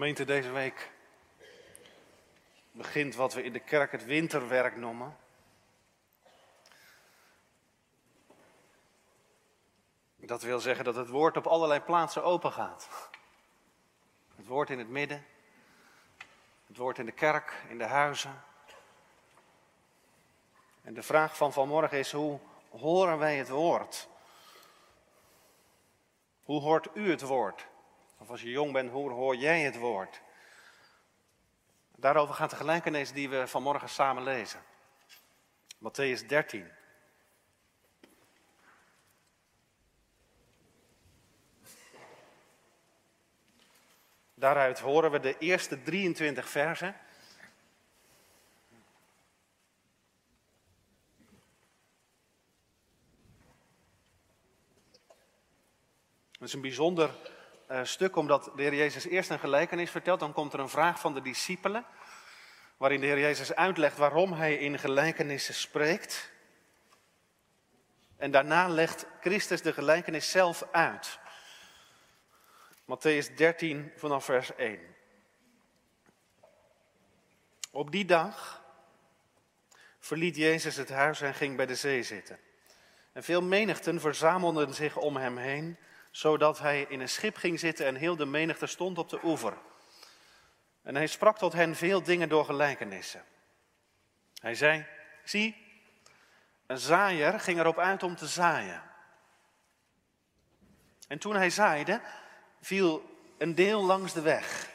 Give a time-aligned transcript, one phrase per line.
[0.00, 0.90] Gemeente, deze week
[2.70, 5.16] begint wat we in de kerk het winterwerk noemen.
[10.16, 12.88] Dat wil zeggen dat het woord op allerlei plaatsen open gaat.
[14.36, 15.26] Het woord in het midden,
[16.66, 18.42] het woord in de kerk, in de huizen.
[20.82, 22.38] En de vraag van vanmorgen is, hoe
[22.70, 24.08] horen wij het woord?
[26.44, 27.69] Hoe hoort u het woord?
[28.20, 30.20] Of als je jong bent, hoe hoor jij het woord?
[31.96, 34.62] Daarover gaat de gelijkenis die we vanmorgen samen lezen.
[35.78, 36.70] Matthäus 13.
[44.34, 46.96] Daaruit horen we de eerste 23 versen.
[56.32, 57.38] Het is een bijzonder
[57.70, 60.20] uh, stuk omdat de Heer Jezus eerst een gelijkenis vertelt.
[60.20, 61.84] Dan komt er een vraag van de discipelen.
[62.76, 66.32] Waarin de Heer Jezus uitlegt waarom hij in gelijkenissen spreekt.
[68.16, 71.18] En daarna legt Christus de gelijkenis zelf uit.
[72.82, 74.80] Matthäus 13 vanaf vers 1.
[77.70, 78.64] Op die dag
[79.98, 82.38] verliet Jezus het huis en ging bij de zee zitten.
[83.12, 85.78] En veel menigten verzamelden zich om hem heen
[86.10, 89.56] zodat hij in een schip ging zitten en heel de menigte stond op de oever.
[90.82, 93.24] En hij sprak tot hen veel dingen door gelijkenissen.
[94.40, 94.86] Hij zei,
[95.24, 95.56] zie,
[96.66, 98.82] een zaaier ging erop uit om te zaaien.
[101.08, 102.00] En toen hij zaaide,
[102.60, 104.70] viel een deel langs de weg.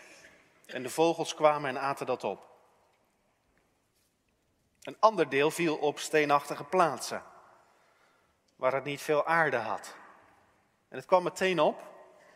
[0.66, 2.54] En de vogels kwamen en aten dat op.
[4.82, 7.24] Een ander deel viel op steenachtige plaatsen,
[8.56, 9.96] waar het niet veel aarde had.
[10.96, 11.82] En het kwam meteen op,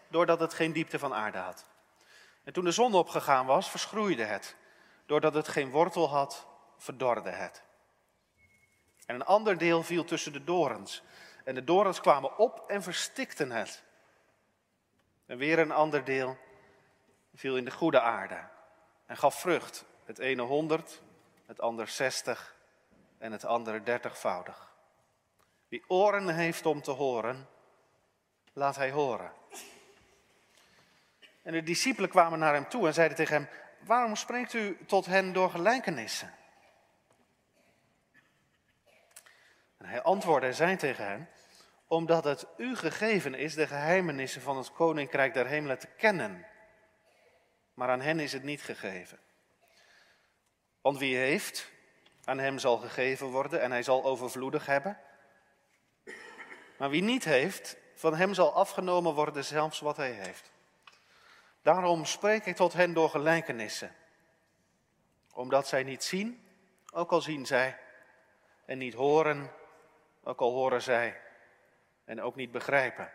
[0.07, 1.65] doordat het geen diepte van aarde had.
[2.43, 4.55] En toen de zon opgegaan was, verschroeide het.
[5.05, 7.63] Doordat het geen wortel had, verdorde het.
[9.05, 11.03] En een ander deel viel tussen de dorens.
[11.43, 13.83] En de dorens kwamen op en verstikten het.
[15.25, 16.37] En weer een ander deel
[17.33, 18.47] viel in de goede aarde
[19.05, 19.85] en gaf vrucht.
[20.05, 21.01] Het ene honderd,
[21.45, 22.55] het ander zestig
[23.17, 24.73] en het andere dertigvoudig.
[25.67, 27.47] Wie oren heeft om te horen,
[28.59, 29.31] laat hij horen.
[31.43, 33.47] En de discipelen kwamen naar hem toe en zeiden tegen hem,
[33.79, 36.33] waarom spreekt u tot hen door gelijkenissen?
[39.77, 41.29] En hij antwoordde en zei tegen hen,
[41.87, 46.45] omdat het u gegeven is de geheimenissen van het koninkrijk der hemelen te kennen.
[47.73, 49.19] Maar aan hen is het niet gegeven.
[50.81, 51.71] Want wie heeft,
[52.23, 54.99] aan hem zal gegeven worden en hij zal overvloedig hebben.
[56.77, 60.51] Maar wie niet heeft, van hem zal afgenomen worden zelfs wat hij heeft.
[61.61, 63.95] Daarom spreek ik tot hen door gelijkenissen.
[65.33, 66.47] Omdat zij niet zien,
[66.93, 67.77] ook al zien zij.
[68.65, 69.51] En niet horen,
[70.23, 71.21] ook al horen zij.
[72.05, 73.11] En ook niet begrijpen.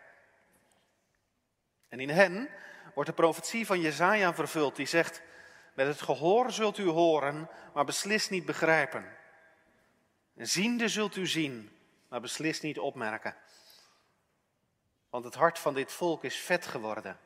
[1.89, 2.49] En in hen
[2.93, 5.21] wordt de profetie van Jezaja vervuld, die zegt,
[5.73, 9.17] met het gehoor zult u horen, maar beslist niet begrijpen.
[10.35, 13.35] En ziende zult u zien, maar beslist niet opmerken.
[15.15, 17.17] Want het hart van dit volk is vet geworden.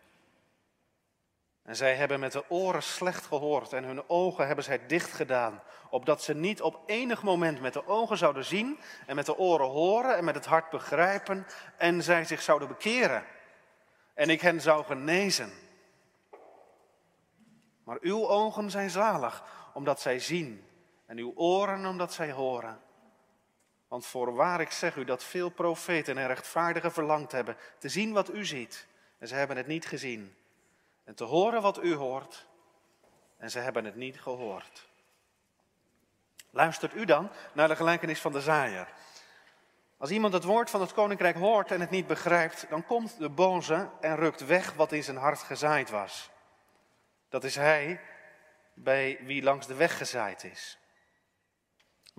[1.63, 5.63] En zij hebben met de oren slecht gehoord en hun ogen hebben zij dicht gedaan,
[5.89, 9.67] opdat ze niet op enig moment met de ogen zouden zien en met de oren
[9.67, 13.25] horen en met het hart begrijpen en zij zich zouden bekeren
[14.13, 15.51] en ik hen zou genezen.
[17.83, 20.65] Maar uw ogen zijn zalig, omdat zij zien
[21.05, 22.81] en uw oren omdat zij horen.
[23.89, 28.33] Want voorwaar ik zeg u dat veel profeten en rechtvaardigen verlangd hebben te zien wat
[28.33, 28.87] u ziet.
[29.17, 30.35] En ze hebben het niet gezien.
[31.03, 32.47] En te horen wat u hoort.
[33.37, 34.89] En ze hebben het niet gehoord.
[36.49, 38.87] Luistert u dan naar de gelijkenis van de zaaier.
[39.97, 43.29] Als iemand het woord van het koninkrijk hoort en het niet begrijpt, dan komt de
[43.29, 46.29] boze en rukt weg wat in zijn hart gezaaid was.
[47.29, 48.01] Dat is hij
[48.73, 50.77] bij wie langs de weg gezaaid is.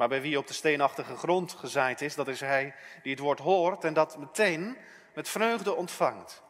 [0.01, 3.39] Maar bij wie op de steenachtige grond gezaaid is, dat is hij die het woord
[3.39, 4.79] hoort en dat meteen
[5.15, 6.43] met vreugde ontvangt.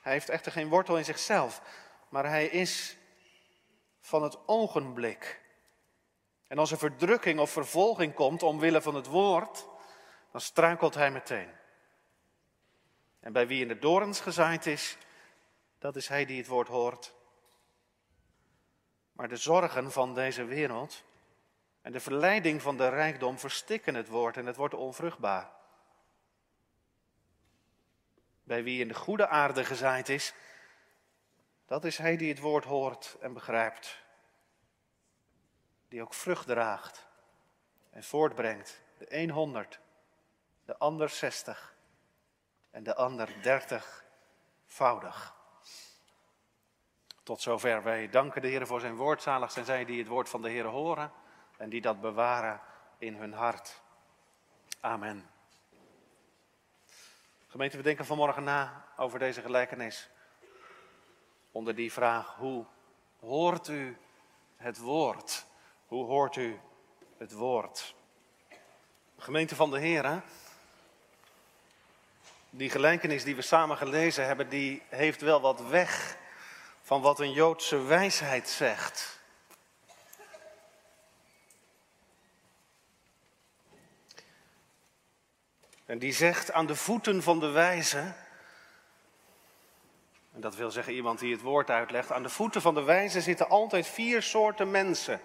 [0.00, 1.62] Hij heeft echter geen wortel in zichzelf,
[2.08, 2.96] maar hij is
[4.00, 5.40] van het ogenblik.
[6.46, 9.66] En als er verdrukking of vervolging komt omwille van het woord,
[10.32, 11.50] dan struikelt hij meteen.
[13.20, 14.96] En bij wie in de dorens gezaaid is,
[15.78, 17.14] dat is hij die het woord hoort.
[19.12, 21.06] Maar de zorgen van deze wereld,
[21.88, 25.50] en de verleiding van de rijkdom verstikken het woord en het wordt onvruchtbaar.
[28.42, 30.34] Bij wie in de goede aarde gezaaid is,
[31.66, 34.02] Dat is hij die het woord hoort en begrijpt.
[35.88, 37.06] Die ook vrucht draagt
[37.90, 38.80] en voortbrengt.
[38.98, 39.80] De een honderd,
[40.64, 41.76] de ander zestig
[42.70, 45.34] en de ander dertigvoudig.
[47.22, 47.82] Tot zover.
[47.82, 49.22] Wij danken de Heer voor zijn woord.
[49.22, 51.12] Zalig zijn zij die het woord van de Heer horen
[51.58, 52.60] en die dat bewaren
[52.98, 53.80] in hun hart.
[54.80, 55.30] Amen.
[57.48, 60.08] Gemeente, we denken vanmorgen na over deze gelijkenis.
[61.52, 62.64] Onder die vraag, hoe
[63.20, 63.96] hoort u
[64.56, 65.46] het woord?
[65.86, 66.60] Hoe hoort u
[67.18, 67.94] het woord?
[69.18, 70.22] Gemeente van de Heer,
[72.50, 76.16] die gelijkenis die we samen gelezen hebben, die heeft wel wat weg
[76.82, 79.17] van wat een Joodse wijsheid zegt.
[85.88, 88.14] En die zegt aan de voeten van de wijze,
[90.32, 93.20] en dat wil zeggen iemand die het woord uitlegt, aan de voeten van de wijze
[93.20, 95.20] zitten altijd vier soorten mensen.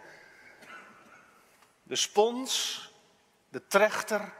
[1.84, 2.92] De spons,
[3.50, 4.34] de trechter,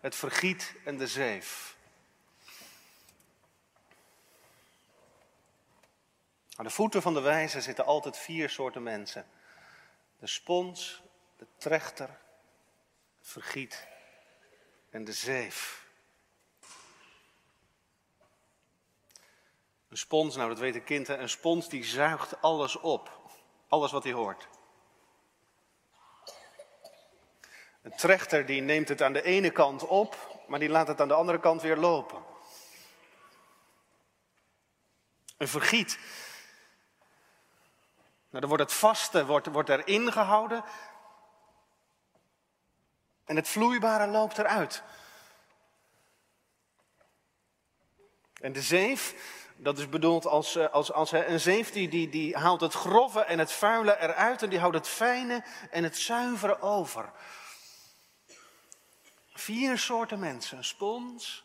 [0.00, 1.76] het vergiet en de zeef.
[6.56, 9.26] Aan de voeten van de wijze zitten altijd vier soorten mensen.
[10.18, 11.02] De spons,
[11.36, 12.08] de trechter,
[13.18, 13.92] het vergiet
[14.94, 15.86] en de zeef.
[19.88, 23.20] Een spons, nou dat weet een kind, een spons die zuigt alles op.
[23.68, 24.48] Alles wat hij hoort.
[27.82, 31.08] Een trechter die neemt het aan de ene kant op, maar die laat het aan
[31.08, 32.22] de andere kant weer lopen.
[35.36, 35.98] Een vergiet.
[38.28, 40.64] Nou, dan wordt het vaste wordt, wordt erin gehouden
[43.24, 44.82] en het vloeibare loopt eruit.
[48.40, 49.14] En de zeef,
[49.56, 53.20] dat is bedoeld als, eh, als, als een zeef die, die, die haalt het grove
[53.20, 57.12] en het vuile eruit en die houdt het fijne en het zuivere over.
[59.32, 61.44] Vier soorten mensen: een spons,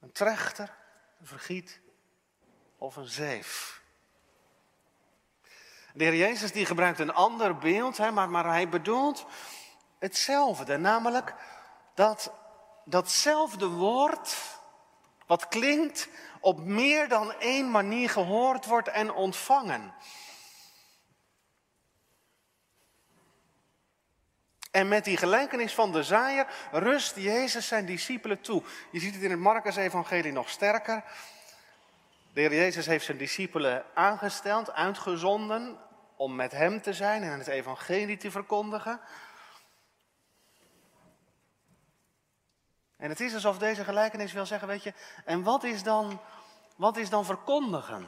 [0.00, 0.76] een trechter,
[1.20, 1.80] een vergiet
[2.78, 3.80] of een zeef.
[5.94, 9.26] De heer Jezus die gebruikt een ander beeld, hè, maar, maar hij bedoelt
[10.00, 10.76] hetzelfde.
[10.76, 11.34] Namelijk
[11.94, 12.32] dat
[12.84, 14.36] datzelfde woord,
[15.26, 16.08] wat klinkt,
[16.40, 19.94] op meer dan één manier gehoord wordt en ontvangen.
[24.70, 28.62] En met die gelijkenis van de zaaier rust Jezus zijn discipelen toe.
[28.90, 31.04] Je ziet het in het Marcus-evangelie nog sterker.
[32.32, 35.78] De Heer Jezus heeft zijn discipelen aangesteld, uitgezonden
[36.16, 39.00] om met hem te zijn en het evangelie te verkondigen.
[43.00, 44.92] En het is alsof deze gelijkenis wil zeggen, weet je,
[45.24, 46.20] en wat is dan,
[46.76, 48.06] wat is dan verkondigen?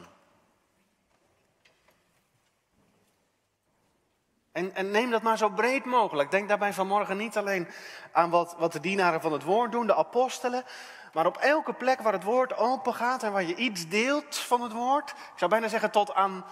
[4.53, 6.31] En, en, neem dat maar zo breed mogelijk.
[6.31, 7.69] Denk daarbij vanmorgen niet alleen
[8.13, 10.65] aan wat, wat de dienaren van het woord doen, de apostelen,
[11.13, 14.61] maar op elke plek waar het woord open gaat en waar je iets deelt van
[14.61, 16.45] het woord, ik zou bijna zeggen tot aan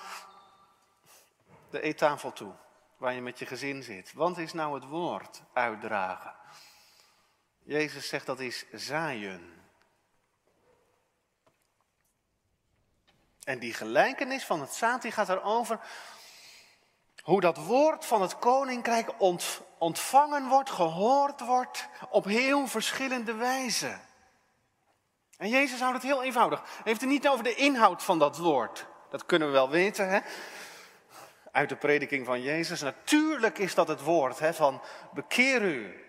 [1.70, 2.52] de eettafel toe,
[2.96, 4.12] waar je met je gezin zit.
[4.12, 6.39] Want is nou het woord uitdragen?
[7.70, 9.62] Jezus zegt dat is zaaien.
[13.44, 15.80] En die gelijkenis van het zaad die gaat erover
[17.22, 19.10] hoe dat woord van het koninkrijk
[19.78, 24.00] ontvangen wordt, gehoord wordt op heel verschillende wijzen.
[25.36, 26.60] En Jezus houdt het heel eenvoudig.
[26.60, 28.86] Hij heeft het niet over de inhoud van dat woord.
[29.10, 30.20] Dat kunnen we wel weten, hè?
[31.52, 32.80] Uit de prediking van Jezus.
[32.80, 36.08] Natuurlijk is dat het woord hè, van bekeer u.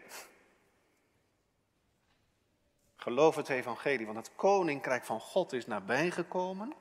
[3.01, 6.73] Geloof het evangelie, want het koninkrijk van God is nabijgekomen.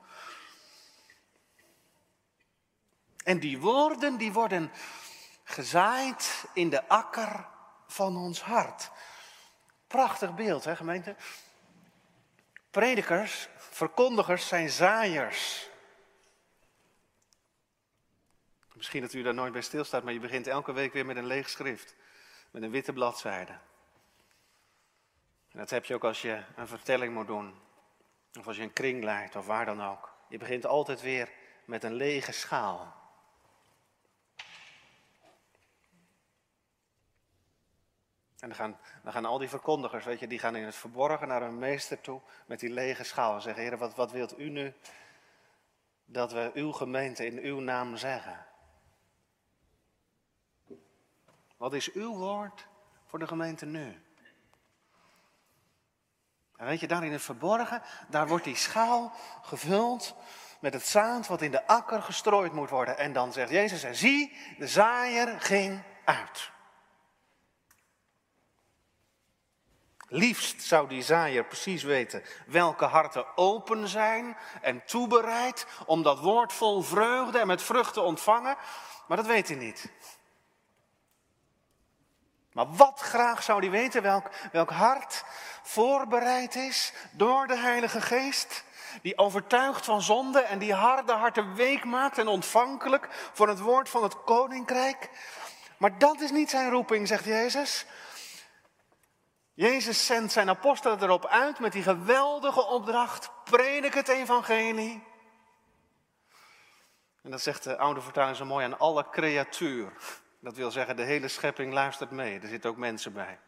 [3.23, 4.71] En die woorden, die worden
[5.43, 7.47] gezaaid in de akker
[7.87, 8.91] van ons hart.
[9.87, 11.15] Prachtig beeld, hè gemeente?
[12.71, 15.69] Predikers, verkondigers zijn zaaiers.
[18.73, 21.25] Misschien dat u daar nooit bij stilstaat, maar je begint elke week weer met een
[21.25, 21.95] leeg schrift.
[22.51, 23.59] Met een witte bladzijde.
[25.51, 27.59] En dat heb je ook als je een vertelling moet doen.
[28.39, 30.13] Of als je een kring leidt, of waar dan ook.
[30.27, 31.31] Je begint altijd weer
[31.65, 32.99] met een lege schaal.
[38.39, 41.27] En dan gaan, dan gaan al die verkondigers, weet je, die gaan in het verborgen
[41.27, 43.35] naar hun meester toe met die lege schaal.
[43.35, 44.73] En zeggen, Heer, wat, wat wilt u nu
[46.05, 48.45] dat we uw gemeente in uw naam zeggen?
[51.57, 52.67] Wat is uw woord
[53.05, 54.01] voor de gemeente nu?
[56.61, 60.15] En weet je, daar in het verborgen, daar wordt die schaal gevuld
[60.59, 62.97] met het zaad wat in de akker gestrooid moet worden.
[62.97, 66.51] En dan zegt Jezus, en zie, de zaaier ging uit.
[70.07, 76.53] Liefst zou die zaaier precies weten welke harten open zijn en toebereid om dat woord
[76.53, 78.57] vol vreugde en met vrucht te ontvangen,
[79.07, 79.91] maar dat weet hij niet.
[82.51, 85.23] Maar wat graag zou hij weten, welk, welk hart
[85.61, 88.63] voorbereid is door de Heilige Geest,
[89.01, 93.89] die overtuigt van zonde en die harde harten week maakt en ontvankelijk voor het woord
[93.89, 95.09] van het koninkrijk.
[95.77, 97.85] Maar dat is niet zijn roeping, zegt Jezus.
[99.53, 105.03] Jezus zendt zijn apostelen erop uit met die geweldige opdracht: predik het evangelie.
[107.23, 109.93] En dat zegt de oude vertaling zo mooi aan alle creatuur.
[110.39, 112.39] Dat wil zeggen, de hele schepping luistert mee.
[112.39, 113.39] Er zitten ook mensen bij.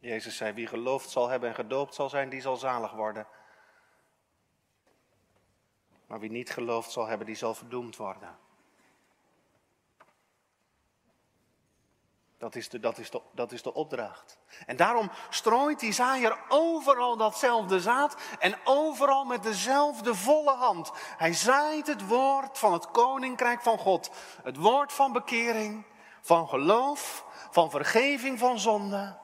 [0.00, 3.26] Jezus zei, wie geloofd zal hebben en gedoopt zal zijn, die zal zalig worden.
[6.06, 8.38] Maar wie niet geloofd zal hebben, die zal verdoemd worden.
[12.38, 14.38] Dat is, de, dat, is de, dat is de opdracht.
[14.66, 20.92] En daarom strooit die zaaier overal datzelfde zaad en overal met dezelfde volle hand.
[21.16, 24.10] Hij zaait het woord van het koninkrijk van God.
[24.42, 25.84] Het woord van bekering,
[26.20, 29.18] van geloof, van vergeving van zonde.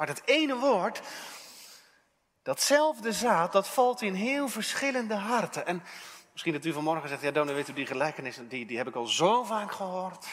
[0.00, 1.00] Maar dat ene woord,
[2.42, 5.66] datzelfde zaad, dat valt in heel verschillende harten.
[5.66, 5.82] En
[6.32, 8.94] misschien dat u vanmorgen zegt, ja, dan weet u die gelijkenis, die, die heb ik
[8.94, 10.26] al zo vaak gehoord.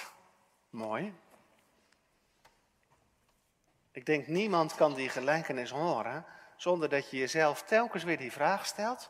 [0.69, 1.13] Mooi.
[3.91, 8.65] Ik denk niemand kan die gelijkenis horen zonder dat je jezelf telkens weer die vraag
[8.65, 9.09] stelt.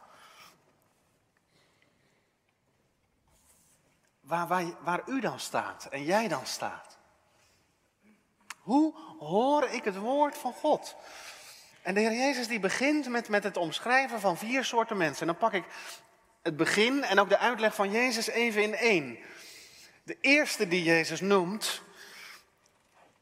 [4.21, 6.86] Waar, waar, waar u dan staat en jij dan staat.
[8.67, 10.95] Hoe hoor ik het woord van God?
[11.81, 15.21] En de Heer Jezus die begint met, met het omschrijven van vier soorten mensen.
[15.21, 15.65] En dan pak ik
[16.41, 19.17] het begin en ook de uitleg van Jezus even in één.
[20.03, 21.81] De eerste die Jezus noemt,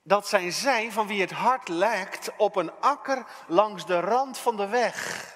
[0.04, 4.58] dat zijn zij van wie het hart lijkt op een akker langs de rand van
[4.58, 5.30] de weg.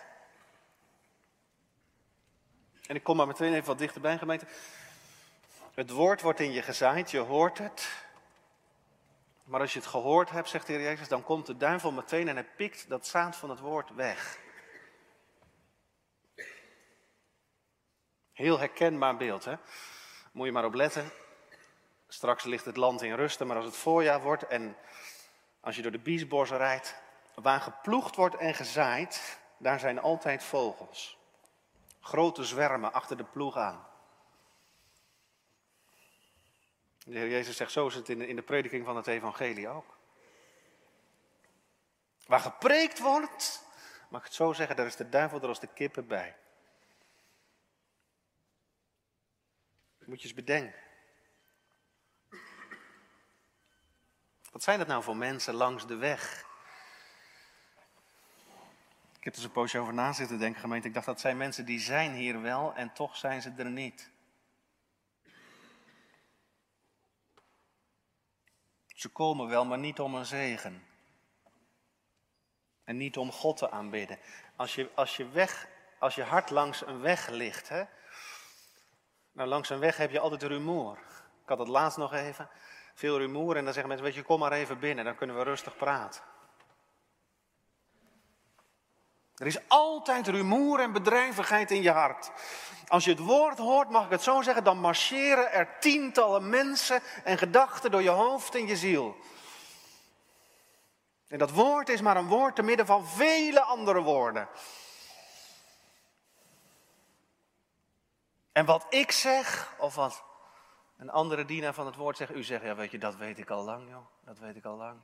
[2.85, 4.45] En ik kom maar meteen even wat dichterbij, gemeente.
[5.73, 8.07] Het woord wordt in je gezaaid, je hoort het.
[9.49, 12.27] Maar als je het gehoord hebt, zegt de Heer Jezus, dan komt de duivel meteen
[12.27, 14.39] en hij pikt dat zaad van het woord weg.
[18.33, 19.55] Heel herkenbaar beeld, hè?
[20.31, 21.11] Moet je maar op letten.
[22.07, 24.77] Straks ligt het land in rusten, maar als het voorjaar wordt en
[25.59, 26.95] als je door de biesbos rijdt,
[27.35, 31.17] waar geploegd wordt en gezaaid, daar zijn altijd vogels.
[31.99, 33.87] Grote zwermen achter de ploeg aan.
[37.09, 39.67] De Heer Jezus zegt, zo is het in de, in de prediking van het evangelie
[39.67, 39.97] ook.
[42.25, 43.63] Waar gepreekt wordt,
[44.09, 46.35] mag ik het zo zeggen, daar is de duivel er als de kippen bij.
[50.09, 50.79] moet je eens bedenken.
[54.51, 56.47] Wat zijn dat nou voor mensen langs de weg?
[59.17, 60.87] Ik heb er een poosje over na zitten denken, gemeente.
[60.87, 64.09] Ik dacht, dat zijn mensen die zijn hier wel en toch zijn ze er niet.
[68.99, 70.83] Ze komen wel, maar niet om een zegen.
[72.83, 74.19] En niet om God te aanbidden.
[74.55, 75.67] Als je, als je, weg,
[75.99, 77.83] als je hart langs een weg ligt, hè?
[79.31, 80.97] Nou, langs een weg heb je altijd rumoer.
[81.43, 82.49] Ik had het laatst nog even
[82.93, 83.55] veel rumoer.
[83.55, 86.21] En dan zeggen mensen, weet je, kom maar even binnen, dan kunnen we rustig praten.
[89.39, 92.31] Er is altijd rumoer en bedrijvigheid in je hart.
[92.87, 97.01] Als je het woord hoort, mag ik het zo zeggen, dan marcheren er tientallen mensen
[97.23, 99.17] en gedachten door je hoofd en je ziel.
[101.27, 104.47] En dat woord is maar een woord te midden van vele andere woorden.
[108.51, 110.23] En wat ik zeg, of wat
[110.97, 113.49] een andere dienaar van het woord zegt, u zegt, ja weet je, dat weet ik
[113.49, 114.99] al lang joh, dat weet ik al lang.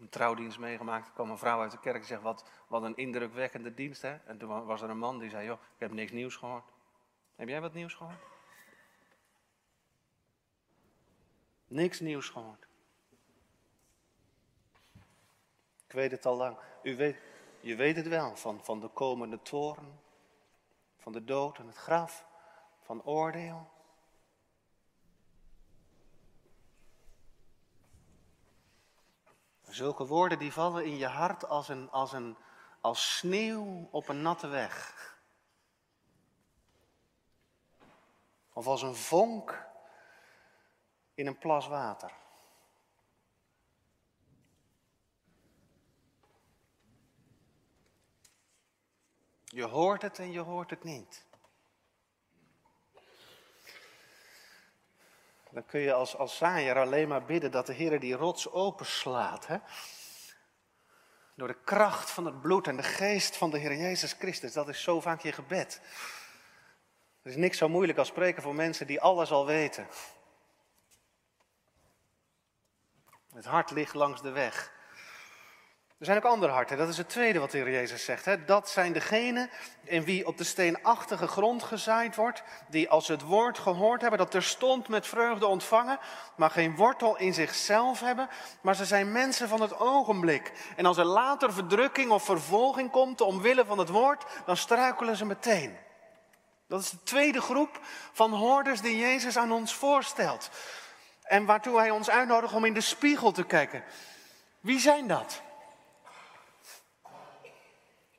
[0.00, 2.96] Een trouwdienst meegemaakt, er kwam een vrouw uit de kerk en zegt, wat, wat een
[2.96, 4.14] indrukwekkende dienst hè.
[4.14, 6.72] En toen was er een man die zei, joh, ik heb niks nieuws gehoord.
[7.36, 8.22] Heb jij wat nieuws gehoord?
[11.66, 12.66] Niks nieuws gehoord.
[15.86, 16.56] Ik weet het al lang.
[16.82, 17.16] U weet,
[17.60, 20.00] je weet het wel, van, van de komende toren,
[20.98, 22.26] van de dood en het graf,
[22.82, 23.73] van oordeel.
[29.74, 32.36] Zulke woorden die vallen in je hart als, een, als, een,
[32.80, 35.18] als sneeuw op een natte weg.
[38.52, 39.66] Of als een vonk
[41.14, 42.12] in een plas water.
[49.44, 51.26] Je hoort het en je hoort het niet.
[55.54, 59.46] Dan kun je als, als zaaier alleen maar bidden dat de Heer die rots openslaat.
[59.46, 59.56] Hè?
[61.34, 64.52] Door de kracht van het bloed en de geest van de Heer Jezus Christus.
[64.52, 65.80] Dat is zo vaak je gebed.
[67.22, 69.86] Er is niks zo moeilijk als spreken voor mensen die alles al weten.
[73.34, 74.73] Het hart ligt langs de weg.
[76.04, 76.78] Er zijn ook andere harten.
[76.78, 78.24] Dat is het tweede wat de Heer Jezus zegt.
[78.24, 78.44] Hè?
[78.44, 79.50] Dat zijn degenen
[79.84, 82.42] in wie op de steenachtige grond gezaaid wordt.
[82.68, 85.98] Die als het woord gehoord hebben, dat terstond met vreugde ontvangen.
[86.36, 88.28] Maar geen wortel in zichzelf hebben.
[88.60, 90.52] Maar ze zijn mensen van het ogenblik.
[90.76, 95.24] En als er later verdrukking of vervolging komt omwille van het woord, dan struikelen ze
[95.24, 95.76] meteen.
[96.66, 97.80] Dat is de tweede groep
[98.12, 100.50] van hoorders die Jezus aan ons voorstelt.
[101.22, 103.84] En waartoe hij ons uitnodigt om in de spiegel te kijken.
[104.60, 105.42] Wie zijn dat?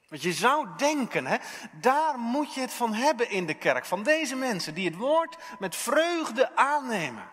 [0.10, 1.38] Want je zou denken, hè,
[1.72, 3.86] daar moet je het van hebben in de kerk.
[3.86, 7.30] Van deze mensen die het woord met vreugde aannemen,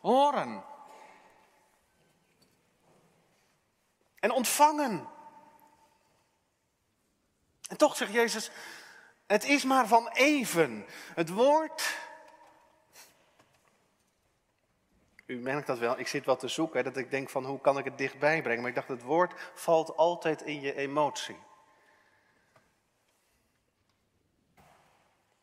[0.00, 0.64] horen.
[4.18, 5.08] En ontvangen.
[7.68, 8.50] En toch zegt Jezus,
[9.26, 10.86] het is maar van even.
[11.14, 11.98] Het woord.
[15.26, 17.78] U merkt dat wel, ik zit wat te zoeken, dat ik denk van hoe kan
[17.78, 18.60] ik het dichtbij brengen.
[18.60, 21.36] Maar ik dacht, het woord valt altijd in je emotie.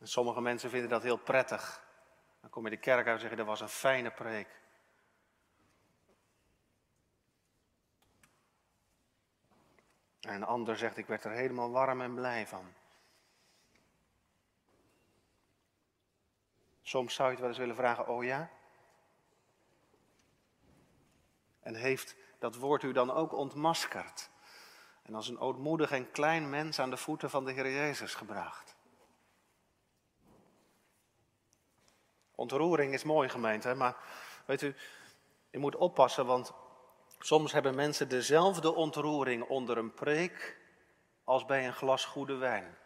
[0.08, 1.84] Sommige mensen vinden dat heel prettig.
[2.42, 4.62] Dan kom je de kerk uit en zeg je, dat was een fijne preek.
[10.22, 12.74] En een ander zegt, ik werd er helemaal warm en blij van.
[16.82, 18.50] Soms zou je het wel eens willen vragen, oh ja?
[21.60, 24.30] En heeft dat woord u dan ook ontmaskerd?
[25.04, 28.77] En als een ootmoedig en klein mens aan de voeten van de Heer Jezus gebracht?
[32.38, 33.96] Ontroering is mooi gemeente, maar
[34.46, 34.76] weet u,
[35.50, 36.52] je moet oppassen, want
[37.20, 40.58] soms hebben mensen dezelfde ontroering onder een preek
[41.24, 42.78] als bij een glas goede wijn.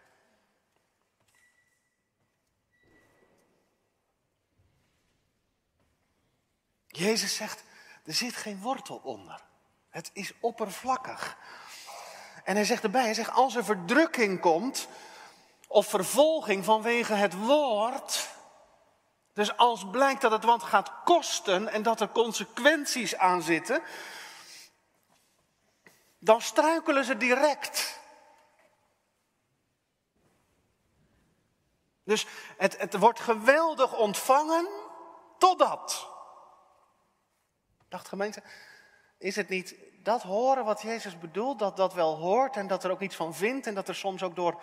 [6.88, 7.64] Jezus zegt,
[8.06, 9.42] er zit geen wortel onder.
[9.90, 11.38] Het is oppervlakkig.
[12.44, 14.88] En hij zegt erbij, hij zegt, als er verdrukking komt
[15.68, 18.31] of vervolging vanwege het woord,
[19.34, 23.82] dus als blijkt dat het wat gaat kosten en dat er consequenties aan zitten,
[26.20, 28.00] dan struikelen ze direct.
[32.04, 34.68] Dus het, het wordt geweldig ontvangen
[35.38, 36.08] totdat.
[37.90, 38.44] Dacht gemeente,
[39.18, 42.92] is het niet dat horen wat Jezus bedoelt, dat dat wel hoort en dat er
[42.92, 44.62] ook iets van vindt en dat er soms ook door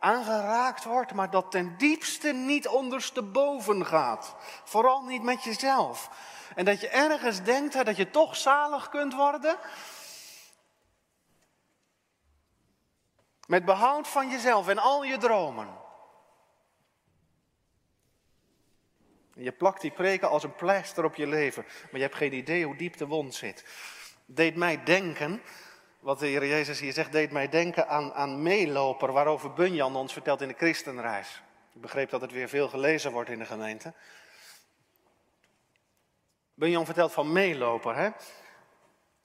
[0.00, 4.34] aangeraakt wordt, maar dat ten diepste niet ondersteboven gaat.
[4.64, 6.10] Vooral niet met jezelf.
[6.54, 9.58] En dat je ergens denkt hè, dat je toch zalig kunt worden.
[13.46, 15.68] Met behoud van jezelf en al je dromen.
[19.34, 22.32] En je plakt die preken als een pleister op je leven, maar je hebt geen
[22.32, 23.64] idee hoe diep de wond zit.
[24.26, 25.42] Deed mij denken
[26.00, 30.12] wat de Heer Jezus hier zegt, deed mij denken aan, aan Meeloper, waarover Bunyan ons
[30.12, 31.42] vertelt in de christenreis.
[31.72, 33.94] Ik begreep dat het weer veel gelezen wordt in de gemeente.
[36.54, 37.96] Bunyan vertelt van Meeloper.
[37.96, 38.10] Hè?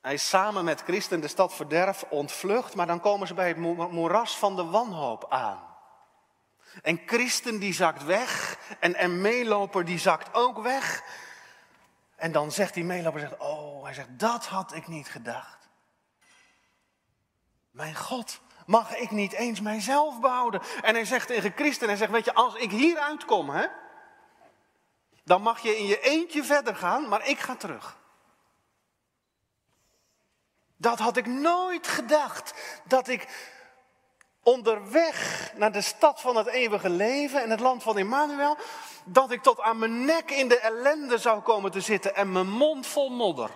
[0.01, 3.57] Hij is samen met Christen de stad Verderf ontvlucht, maar dan komen ze bij het
[3.91, 5.59] moeras van de wanhoop aan.
[6.81, 11.03] En Christen die zakt weg en, en Meeloper die zakt ook weg.
[12.15, 15.64] En dan zegt die Meeloper, zegt, oh, hij zegt, dat had ik niet gedacht.
[17.75, 20.61] Mijn God, mag ik niet eens mijzelf behouden?
[20.81, 23.67] En hij zegt tegen Christen, hij zegt, weet je, als ik hier uitkom, hè,
[25.23, 27.97] dan mag je in je eentje verder gaan, maar ik ga terug.
[30.77, 33.53] Dat had ik nooit gedacht, dat ik
[34.43, 38.57] onderweg naar de stad van het eeuwige leven en het land van Emmanuel,
[39.05, 42.49] dat ik tot aan mijn nek in de ellende zou komen te zitten en mijn
[42.49, 43.49] mond vol modder.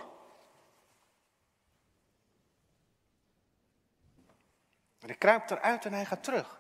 [5.10, 6.60] Hij kruipt eruit en hij gaat terug.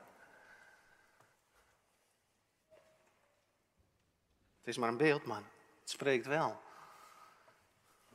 [4.57, 5.43] Het is maar een beeld, man.
[5.79, 6.61] Het spreekt wel.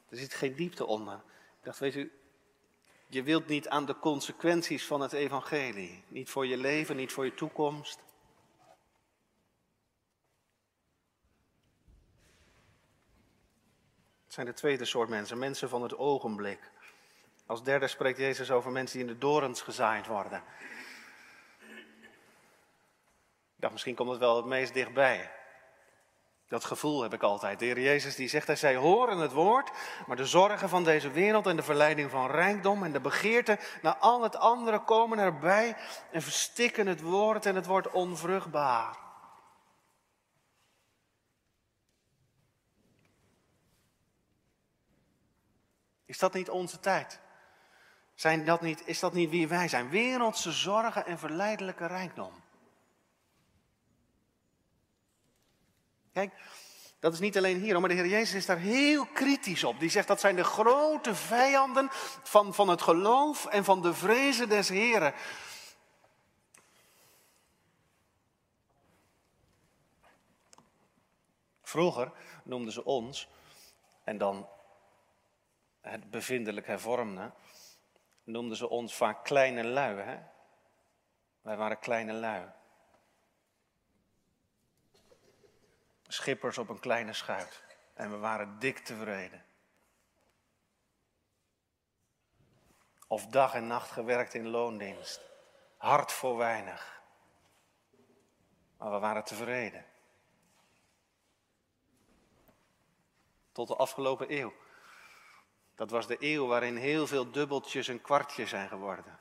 [0.09, 1.15] Er zit geen diepte onder.
[1.59, 2.13] Ik dacht, weet u,
[3.07, 6.05] je wilt niet aan de consequenties van het evangelie.
[6.09, 8.03] Niet voor je leven, niet voor je toekomst.
[14.25, 16.71] Het zijn de tweede soort mensen, mensen van het ogenblik.
[17.47, 20.43] Als derde spreekt Jezus over mensen die in de dorens gezaaid worden.
[23.57, 25.31] dacht, misschien komt het wel het meest dichtbij.
[26.49, 27.59] Dat gevoel heb ik altijd.
[27.59, 29.71] De Heer Jezus die zegt, hij zij horen het woord,
[30.07, 33.97] maar de zorgen van deze wereld en de verleiding van rijkdom en de begeerte naar
[33.97, 35.77] al het andere komen erbij
[36.11, 38.99] en verstikken het woord en het wordt onvruchtbaar.
[46.05, 47.23] Is dat niet onze tijd?
[48.15, 49.89] Zijn dat niet, is dat niet wie wij zijn?
[49.89, 52.33] Wereldse zorgen en verleidelijke rijkdom.
[56.13, 56.33] Kijk,
[56.99, 59.81] dat is niet alleen hier, maar de Heer Jezus is daar heel kritisch op.
[59.81, 61.89] Die zegt dat zijn de grote vijanden
[62.23, 65.15] van, van het geloof en van de vrezen des Heren.
[71.63, 72.13] Vroeger
[72.45, 73.29] noemden ze ons,
[74.05, 74.49] en dan
[75.81, 77.33] het bevindelijk hervormde,
[78.25, 79.97] noemden ze ons vaak kleine lui.
[79.97, 80.19] Hè?
[81.41, 82.51] Wij waren kleine lui.
[86.07, 87.63] Schippers op een kleine schuit.
[87.95, 89.45] En we waren dik tevreden.
[93.07, 95.21] Of dag en nacht gewerkt in loondienst.
[95.77, 97.03] Hard voor weinig.
[98.77, 99.87] Maar we waren tevreden.
[103.53, 104.53] Tot de afgelopen eeuw.
[105.75, 109.19] Dat was de eeuw waarin heel veel dubbeltjes een kwartje zijn geworden.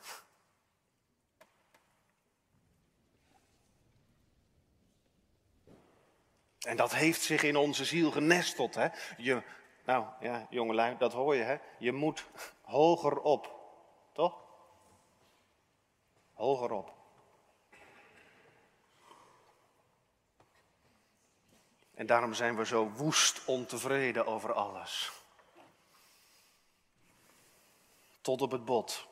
[6.59, 8.75] En dat heeft zich in onze ziel genesteld.
[8.75, 8.87] Hè?
[9.17, 9.41] Je,
[9.85, 11.43] nou ja, jongelui, dat hoor je.
[11.43, 11.57] Hè?
[11.79, 12.25] Je moet
[12.61, 13.61] hoger op.
[14.13, 14.41] Toch?
[16.33, 16.93] Hoger op.
[21.93, 25.22] En daarom zijn we zo woest ontevreden over alles.
[28.23, 29.07] Tot op het bot.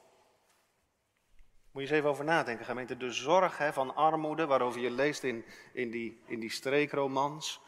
[1.72, 2.98] Moet je eens even over nadenken, gemeente.
[2.98, 7.62] De zorg hè, van armoede, waarover je leest in, in, die, in die streekromans.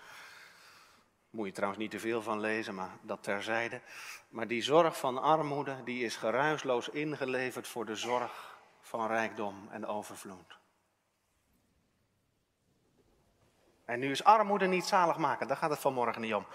[1.30, 3.82] Moet je trouwens niet te veel van lezen, maar dat terzijde.
[4.30, 9.86] Maar die zorg van armoede, die is geruisloos ingeleverd voor de zorg van rijkdom en
[9.86, 10.58] overvloed.
[13.86, 16.46] En nu is armoede niet zalig maken, daar gaat het vanmorgen niet om.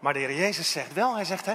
[0.00, 1.54] Maar de Heer Jezus zegt wel, hij zegt, hè,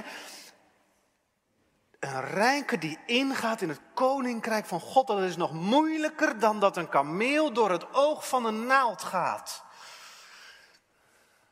[2.06, 6.76] een rijke die ingaat in het koninkrijk van God, dat is nog moeilijker dan dat
[6.76, 9.64] een kameel door het oog van een naald gaat.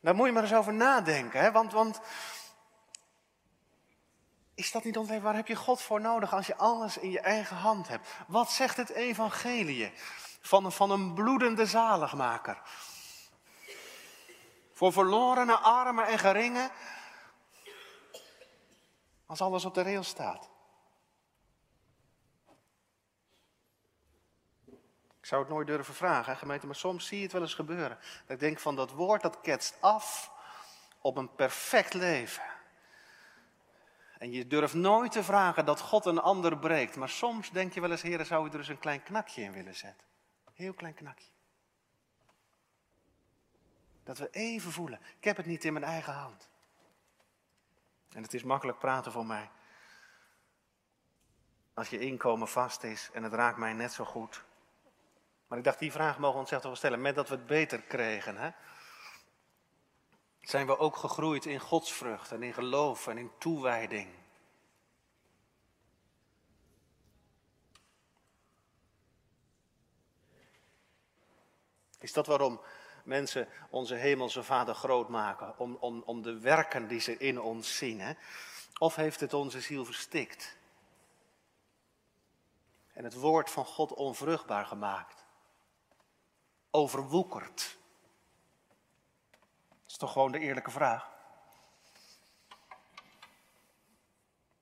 [0.00, 1.52] Daar moet je maar eens over nadenken, hè?
[1.52, 2.00] Want, want
[4.54, 5.22] is dat niet ontleven?
[5.22, 8.08] Waar heb je God voor nodig als je alles in je eigen hand hebt?
[8.26, 9.92] Wat zegt het evangelie
[10.40, 12.62] van, van een bloedende zaligmaker?
[14.72, 16.70] Voor verlorene armen en geringen
[19.32, 20.50] als alles op de rail staat.
[25.20, 27.98] Ik zou het nooit durven vragen, gemeente, maar soms zie je het wel eens gebeuren.
[27.98, 30.32] Dat ik denk van dat woord dat ketst af
[31.00, 32.42] op een perfect leven.
[34.18, 36.96] En je durft nooit te vragen dat God een ander breekt.
[36.96, 39.52] Maar soms denk je wel eens, heren, zou je er eens een klein knakje in
[39.52, 40.06] willen zetten.
[40.52, 41.30] Heel klein knakje.
[44.04, 46.50] Dat we even voelen, ik heb het niet in mijn eigen hand.
[48.14, 49.50] En het is makkelijk praten voor mij.
[51.74, 54.44] Als je inkomen vast is en het raakt mij net zo goed.
[55.46, 57.00] Maar ik dacht, die vraag mogen we onszelf wel stellen.
[57.00, 58.50] Met dat we het beter kregen, hè?
[60.40, 64.08] zijn we ook gegroeid in godsvrucht en in geloof en in toewijding.
[71.98, 72.60] Is dat waarom
[73.02, 77.76] mensen onze hemelse Vader groot maken, om, om, om de werken die ze in ons
[77.76, 78.00] zien.
[78.00, 78.12] Hè?
[78.78, 80.56] Of heeft het onze ziel verstikt?
[82.92, 85.24] En het woord van God onvruchtbaar gemaakt?
[86.70, 87.78] Overwoekerd?
[89.68, 91.10] Dat is toch gewoon de eerlijke vraag?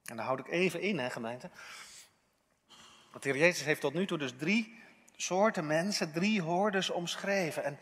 [0.04, 1.50] En daar houd ik even in, hè, gemeente.
[3.10, 4.82] Want de Heer Jezus heeft tot nu toe dus drie
[5.16, 7.64] soorten mensen, drie hoordes omschreven.
[7.64, 7.78] En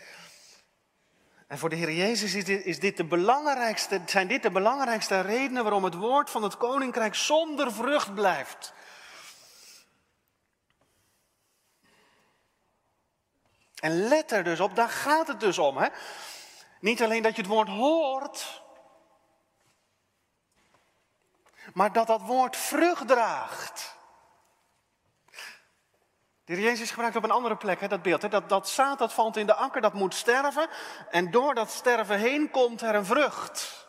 [1.48, 5.62] en voor de Heer Jezus is is dit de belangrijkste, zijn dit de belangrijkste redenen
[5.62, 8.72] waarom het woord van het koninkrijk zonder vrucht blijft.
[13.74, 15.76] En let er dus op, daar gaat het dus om.
[15.76, 15.88] Hè?
[16.80, 18.62] Niet alleen dat je het woord hoort,
[21.72, 23.96] maar dat dat woord vrucht draagt.
[26.48, 28.22] De heer Jezus gebruikt op een andere plek hè, dat beeld.
[28.22, 30.68] Hè, dat, dat zaad dat valt in de akker, dat moet sterven.
[31.10, 33.86] En door dat sterven heen komt er een vrucht.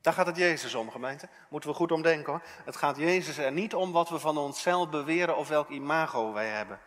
[0.00, 1.28] Daar gaat het Jezus om, gemeente.
[1.48, 2.42] Moeten we goed om denken hoor.
[2.64, 6.48] Het gaat Jezus er niet om wat we van onszelf beweren of welk imago wij
[6.48, 6.80] hebben.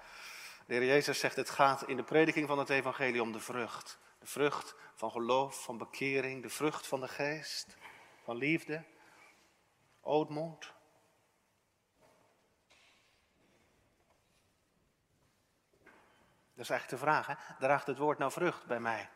[0.65, 3.99] De Heer Jezus zegt, het gaat in de prediking van het evangelie om de vrucht.
[4.19, 7.75] De vrucht van geloof, van bekering, de vrucht van de geest,
[8.23, 8.83] van liefde,
[10.01, 10.73] ootmoed.
[16.61, 17.55] Dat is eigenlijk de vraag, hè?
[17.59, 19.09] draagt het woord nou vrucht bij mij?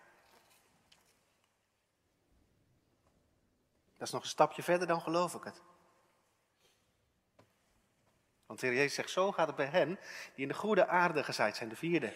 [3.98, 5.62] Dat is nog een stapje verder, dan geloof ik het.
[8.46, 10.00] Want de Heer Jezus zegt, zo gaat het bij hen
[10.34, 12.14] die in de goede aarde gezaaid zijn, de vierde.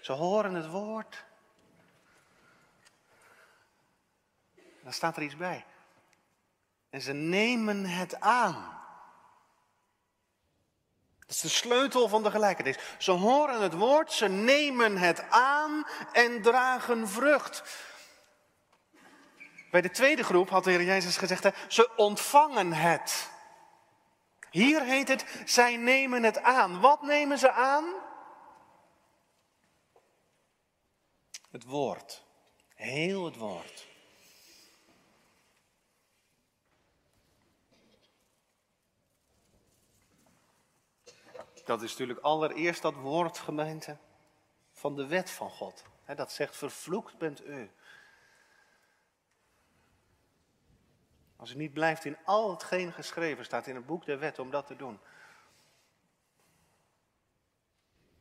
[0.00, 1.24] Ze horen het woord.
[4.82, 5.64] Dan staat er iets bij.
[6.90, 8.81] En ze nemen het aan.
[11.32, 12.76] Dat is de sleutel van de gelijkenis.
[12.98, 17.62] Ze horen het woord, ze nemen het aan en dragen vrucht.
[19.70, 23.30] Bij de tweede groep had de Heer Jezus gezegd, ze ontvangen het.
[24.50, 26.80] Hier heet het, zij nemen het aan.
[26.80, 27.84] Wat nemen ze aan?
[31.50, 32.22] Het woord.
[32.74, 33.86] Heel het woord.
[41.64, 43.96] Dat is natuurlijk allereerst dat woord, gemeente,
[44.72, 45.84] van de wet van God.
[46.16, 47.70] Dat zegt, vervloekt bent u.
[51.36, 54.50] Als u niet blijft in al hetgeen geschreven staat in het boek der wet om
[54.50, 55.00] dat te doen.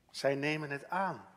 [0.09, 1.30] Zij nemen het aan.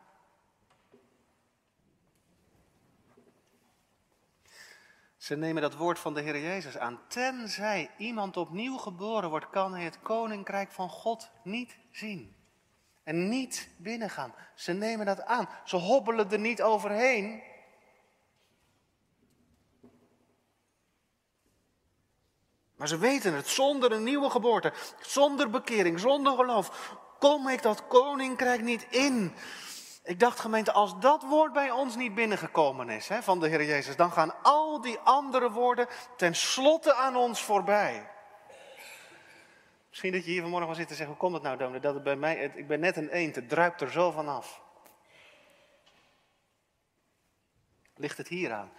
[5.25, 6.99] Ze nemen dat woord van de Heer Jezus aan.
[7.07, 12.35] Tenzij iemand opnieuw geboren wordt, kan hij het koninkrijk van God niet zien.
[13.03, 14.33] En niet binnengaan.
[14.55, 15.49] Ze nemen dat aan.
[15.63, 17.43] Ze hobbelen er niet overheen.
[22.75, 27.87] Maar ze weten het, zonder een nieuwe geboorte, zonder bekering, zonder geloof, kom ik dat
[27.87, 29.35] koninkrijk niet in.
[30.05, 33.63] Ik dacht gemeente, als dat woord bij ons niet binnengekomen is hè, van de Heer
[33.63, 35.87] Jezus, dan gaan al die andere woorden
[36.17, 38.09] tenslotte aan ons voorbij.
[39.89, 41.93] Misschien dat je hier vanmorgen wel zit en zegt, hoe komt het nou dominee, dat
[41.93, 44.61] het bij mij, ik ben net een eend, het druipt er zo vanaf.
[47.95, 48.71] Ligt het hier aan?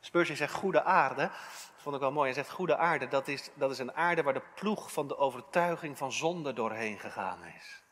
[0.00, 1.30] Spurgeon zegt goede aarde,
[1.76, 2.32] vond ik wel mooi.
[2.32, 5.16] Hij zegt goede aarde, dat is, dat is een aarde waar de ploeg van de
[5.16, 7.83] overtuiging van zonde doorheen gegaan is.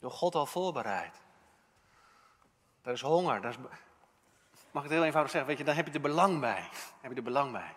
[0.00, 1.20] Door God al voorbereid.
[2.82, 3.44] Daar is honger.
[3.44, 3.56] Is...
[4.70, 5.50] Mag ik het heel eenvoudig zeggen?
[5.50, 6.68] Weet je, dan heb je er belang bij.
[7.00, 7.76] heb je er belang bij.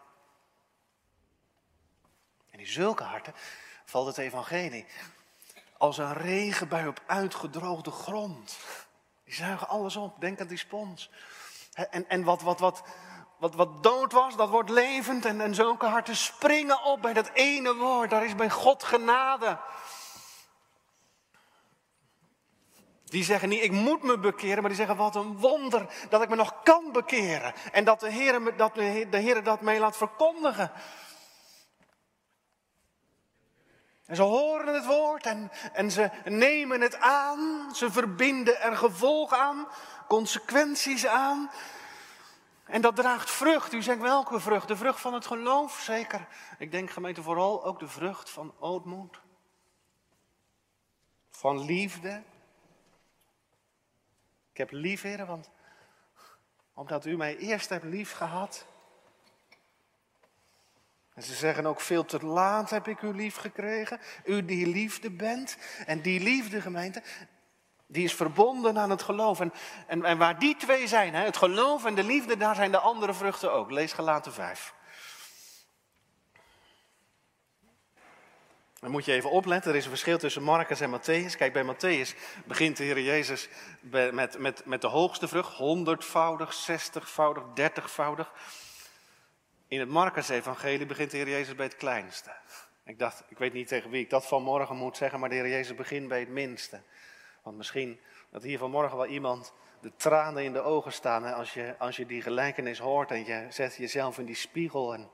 [2.50, 3.34] En in zulke harten
[3.86, 4.86] valt het evangelie
[5.78, 8.58] als een regenbui op uitgedroogde grond.
[9.24, 10.22] Die zuigen alles op.
[10.22, 11.10] Denk aan die spons.
[11.74, 12.84] En, en wat, wat, wat,
[13.38, 15.26] wat, wat dood was, dat wordt levend.
[15.26, 18.10] En, en zulke harten springen op bij dat ene woord.
[18.10, 19.58] Daar is bij God genade.
[23.14, 26.30] Die zeggen niet, ik moet me bekeren, maar die zeggen, wat een wonder dat ik
[26.30, 27.54] me nog kan bekeren.
[27.72, 30.72] En dat de Heer, dat de dat mij laat verkondigen.
[34.06, 37.70] En ze horen het woord en, en ze nemen het aan.
[37.76, 39.68] Ze verbinden er gevolg aan,
[40.08, 41.52] consequenties aan.
[42.66, 43.74] En dat draagt vrucht.
[43.74, 44.68] U zegt welke vrucht?
[44.68, 46.28] De vrucht van het geloof, zeker.
[46.58, 49.22] Ik denk gemeente vooral ook de vrucht van ootmoed.
[51.32, 52.24] Van liefde.
[54.54, 55.50] Ik heb lief, want
[56.74, 58.66] omdat u mij eerst hebt lief gehad,
[61.14, 64.00] en ze zeggen ook veel te laat heb ik u lief gekregen.
[64.26, 65.58] U die liefde bent.
[65.86, 67.04] En die liefde, gemeente,
[67.88, 69.40] die is verbonden aan het geloof.
[69.40, 69.54] En,
[69.88, 72.80] en, en waar die twee zijn, hè, het geloof en de liefde, daar zijn de
[72.80, 73.72] andere vruchten ook.
[73.72, 74.74] Lees gelaten 5.
[78.84, 81.38] Dan moet je even opletten, er is een verschil tussen Marcus en Matthäus.
[81.38, 83.50] Kijk, bij Matthäus begint de Heer Jezus
[84.12, 88.32] met, met, met de hoogste vrucht, honderdvoudig, zestigvoudig, dertigvoudig.
[89.68, 92.32] In het Marcus-evangelie begint de Heer Jezus bij het kleinste.
[92.86, 95.50] Ik dacht, ik weet niet tegen wie ik dat vanmorgen moet zeggen, maar de Heer
[95.50, 96.82] Jezus begint bij het minste.
[97.44, 101.54] Want misschien dat hier vanmorgen wel iemand de tranen in de ogen staan hè, als,
[101.54, 104.94] je, als je die gelijkenis hoort en je zet jezelf in die spiegel.
[104.94, 105.10] En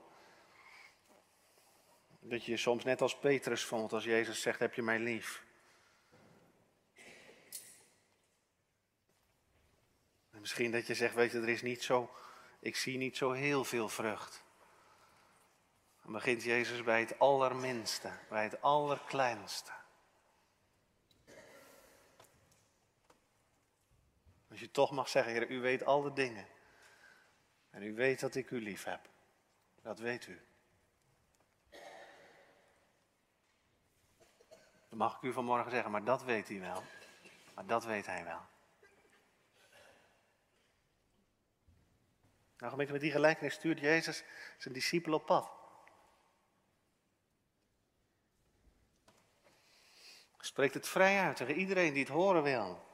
[2.20, 5.44] dat je je soms net als Petrus voelt als Jezus zegt, heb je mij lief?
[10.30, 12.14] En misschien dat je zegt, weet je, er is niet zo,
[12.58, 14.42] ik zie niet zo heel veel vrucht.
[16.02, 19.70] Dan begint Jezus bij het allerminste, bij het allerkleinste.
[24.50, 26.46] Als je toch mag zeggen, Heer, u weet alle dingen.
[27.70, 29.08] En u weet dat ik u lief heb.
[29.82, 30.40] Dat weet u.
[34.90, 36.82] Dat mag ik u vanmorgen zeggen, maar dat weet hij wel.
[37.54, 38.40] Maar dat weet hij wel.
[42.58, 44.24] Nou, gemeente, met die gelijkenis stuurt Jezus
[44.58, 45.50] zijn discipelen op pad.
[50.38, 52.88] Spreekt het vrij uit tegen iedereen die het horen wil.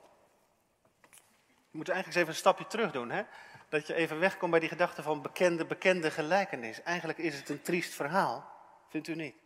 [1.50, 3.22] Je moet eigenlijk eens even een stapje terug doen, hè?
[3.68, 6.82] Dat je even wegkomt bij die gedachte van bekende, bekende gelijkenis.
[6.82, 8.50] Eigenlijk is het een triest verhaal,
[8.88, 9.45] vindt u niet?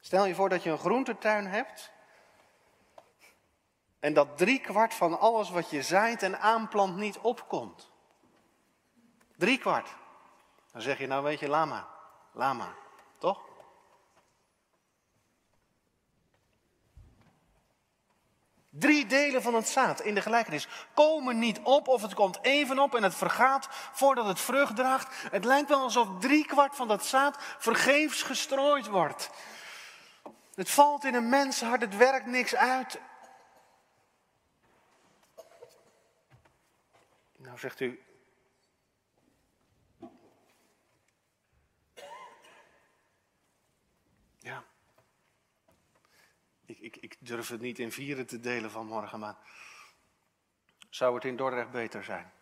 [0.00, 1.92] Stel je voor dat je een groentetuin hebt.
[4.00, 7.90] En dat driekwart van alles wat je zaait en aanplant niet opkomt.
[9.36, 9.88] Drie kwart.
[10.72, 11.88] Dan zeg je nou weet je lama,
[12.32, 12.74] lama,
[13.18, 13.48] toch?
[18.70, 22.78] Drie delen van het zaad in de gelijkenis komen niet op of het komt even
[22.78, 25.30] op en het vergaat voordat het vrucht draagt.
[25.30, 29.30] Het lijkt wel alsof driekwart van dat zaad vergeefs gestrooid wordt.
[30.60, 33.00] Het valt in een mensenhart, het werkt niks uit.
[37.36, 38.02] Nou zegt u,
[44.38, 44.64] Ja.
[46.64, 49.36] Ik, ik, ik durf het niet in vieren te delen vanmorgen, maar
[50.90, 52.32] zou het in Dordrecht beter zijn?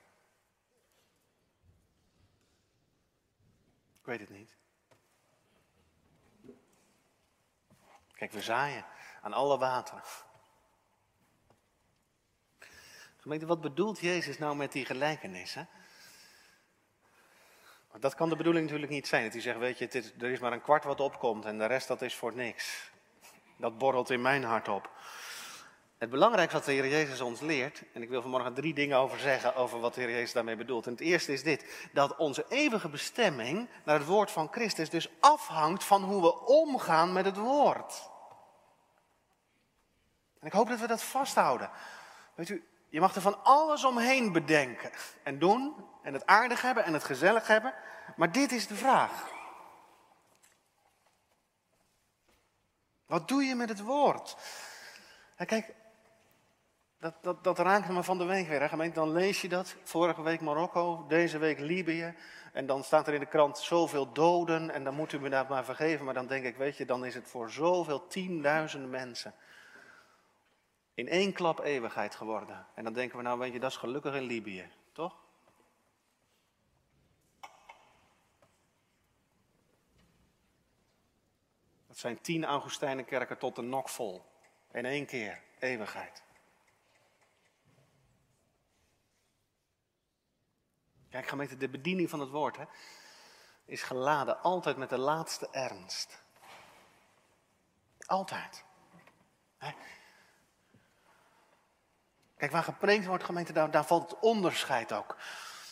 [3.98, 4.58] Ik weet het niet.
[8.18, 8.85] Kijk, we zaaien
[9.22, 10.02] aan alle wateren.
[13.16, 15.68] Gemeente, wat bedoelt Jezus nou met die gelijkenissen?
[18.00, 19.22] Dat kan de bedoeling natuurlijk niet zijn.
[19.22, 21.66] Dat hij zegt, weet je, is, er is maar een kwart wat opkomt en de
[21.66, 22.90] rest dat is voor niks.
[23.57, 24.90] Dat borrelt in mijn hart op.
[25.98, 29.18] Het belangrijkste wat de Heer Jezus ons leert, en ik wil vanmorgen drie dingen over
[29.18, 30.87] zeggen over wat de Heer Jezus daarmee bedoelt.
[30.87, 35.08] En het eerste is dit, dat onze eeuwige bestemming naar het woord van Christus dus
[35.20, 38.11] afhangt van hoe we omgaan met het woord.
[40.40, 41.70] En ik hoop dat we dat vasthouden.
[42.34, 44.90] Weet u, je mag er van alles omheen bedenken
[45.22, 47.74] en doen en het aardig hebben en het gezellig hebben.
[48.16, 49.30] Maar dit is de vraag.
[53.06, 54.37] Wat doe je met het woord?
[55.46, 55.74] kijk,
[56.98, 58.68] dat, dat, dat raakte me van de week weer.
[58.68, 59.76] Gemeente, dan lees je dat.
[59.82, 62.14] Vorige week Marokko, deze week Libië.
[62.52, 64.70] En dan staat er in de krant zoveel doden.
[64.70, 66.04] En dan moet u me dat maar vergeven.
[66.04, 69.34] Maar dan denk ik, weet je, dan is het voor zoveel tienduizenden mensen
[70.98, 72.66] in één klap eeuwigheid geworden.
[72.74, 75.16] En dan denken we, nou weet je, dat is gelukkig in Libië, toch?
[81.87, 84.24] Dat zijn tien Augustijnenkerken tot de nok vol.
[84.72, 86.22] In één keer, eeuwigheid.
[91.18, 92.64] Kijk, gemeente, de bediening van het woord hè,
[93.64, 96.22] is geladen altijd met de laatste ernst.
[98.07, 98.64] Altijd.
[99.57, 99.70] Hè.
[102.37, 105.16] Kijk, waar gepreekt wordt, gemeente, daar, daar valt het onderscheid ook.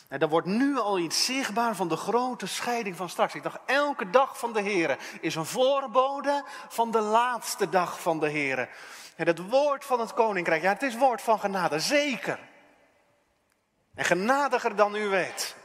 [0.07, 3.35] En er wordt nu al iets zichtbaar van de grote scheiding van straks.
[3.35, 8.19] Ik dacht, elke dag van de Heer is een voorbode van de laatste dag van
[8.19, 8.69] de Heer.
[9.15, 12.46] En het woord van het koninkrijk, ja, het is woord van genade, zeker.
[13.97, 15.55] En genadiger dan u weet.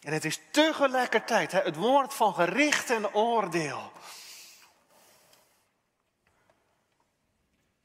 [0.00, 3.92] En het is tegelijkertijd het woord van gericht en oordeel.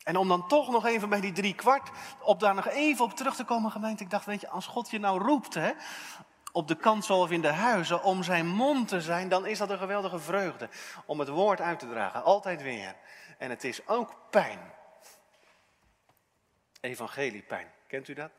[0.04, 3.14] En om dan toch nog even bij die drie kwart, op daar nog even op
[3.14, 4.04] terug te komen, gemeente.
[4.04, 5.72] Ik dacht, weet je, als God je nou roept, hè,
[6.52, 9.70] op de kant of in de huizen, om zijn mond te zijn, dan is dat
[9.70, 10.70] een geweldige vreugde.
[11.06, 12.96] Om het woord uit te dragen, altijd weer.
[13.38, 14.60] En het is ook pijn.
[16.82, 18.32] Evangeliepijn, kent u dat?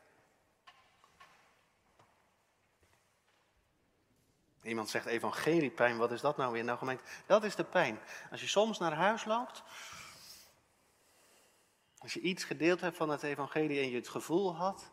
[4.67, 6.63] Iemand zegt evangeliepijn, wat is dat nou weer?
[6.63, 7.99] Nou gemeente, dat is de pijn.
[8.31, 9.63] Als je soms naar huis loopt
[11.97, 14.91] als je iets gedeeld hebt van het evangelie en je het gevoel had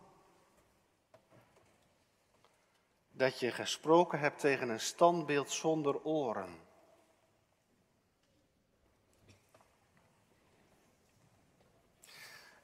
[3.10, 6.62] dat je gesproken hebt tegen een standbeeld zonder oren.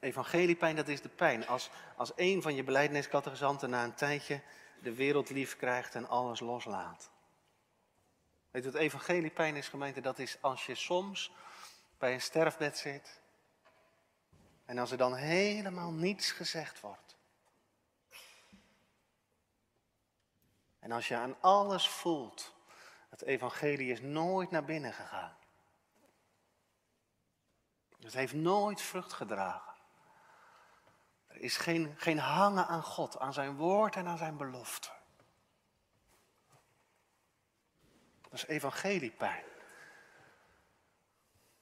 [0.01, 1.47] Evangeliepijn, dat is de pijn.
[1.47, 4.43] Als, als een van je beleidniskattegezanten na een tijdje
[4.83, 7.11] de wereld lief krijgt en alles loslaat.
[8.51, 10.01] Weet je wat evangeliepijn is, gemeente?
[10.01, 11.33] Dat is als je soms
[11.99, 13.21] bij een sterfbed zit
[14.65, 17.17] en als er dan helemaal niets gezegd wordt.
[20.79, 22.55] En als je aan alles voelt,
[23.09, 25.37] het evangelie is nooit naar binnen gegaan.
[28.01, 29.70] Het heeft nooit vrucht gedragen.
[31.41, 34.89] Is geen, geen hangen aan God, aan zijn woord en aan zijn belofte.
[38.23, 39.45] Dat is evangeliepijn.